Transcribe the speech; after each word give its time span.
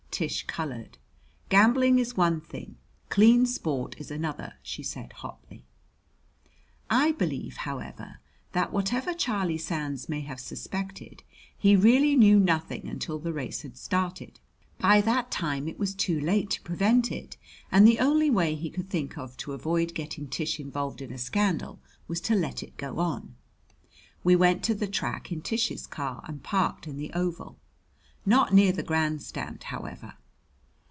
Tish 0.13 0.45
colored. 0.45 0.99
"Gambling 1.49 1.97
is 1.97 2.17
one 2.17 2.41
thing, 2.41 2.75
clean 3.09 3.45
sport 3.47 3.95
is 3.97 4.11
another," 4.11 4.53
she 4.61 4.83
said 4.83 5.13
hotly. 5.13 5.65
I 6.91 7.13
believe, 7.13 7.55
however, 7.57 8.19
that 8.51 8.71
whatever 8.73 9.13
Charlie 9.15 9.57
Sands 9.57 10.09
may 10.09 10.19
have 10.21 10.39
suspected, 10.39 11.23
he 11.57 11.75
really 11.77 12.15
knew 12.15 12.39
nothing 12.39 12.87
until 12.87 13.17
the 13.17 13.33
race 13.33 13.61
had 13.63 13.77
started. 13.77 14.39
By 14.79 14.99
that 15.01 15.31
time 15.31 15.67
it 15.67 15.79
was 15.79 15.95
too 15.95 16.19
late 16.19 16.51
to 16.51 16.61
prevent 16.61 17.09
it, 17.11 17.37
and 17.71 17.87
the 17.87 17.99
only 17.99 18.29
way 18.29 18.53
he 18.53 18.69
could 18.69 18.89
think 18.89 19.17
of 19.17 19.35
to 19.37 19.53
avoid 19.53 19.95
getting 19.95 20.27
Tish 20.27 20.59
involved 20.59 21.01
in 21.01 21.11
a 21.13 21.17
scandal 21.17 21.79
was 22.07 22.21
to 22.21 22.35
let 22.35 22.61
it 22.61 22.77
go 22.77 22.99
on. 22.99 23.33
We 24.23 24.35
went 24.35 24.61
to 24.65 24.75
the 24.75 24.87
track 24.87 25.31
in 25.31 25.41
Tish's 25.41 25.87
car 25.87 26.21
and 26.27 26.43
parked 26.43 26.85
in 26.85 26.97
the 26.97 27.11
oval. 27.13 27.57
Not 28.23 28.53
near 28.53 28.71
the 28.71 28.83
grandstand, 28.83 29.63
however. 29.63 30.13